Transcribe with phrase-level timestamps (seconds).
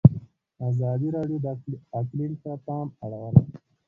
[0.69, 1.47] ازادي راډیو د
[2.01, 3.43] اقلیم ته پام اړولی.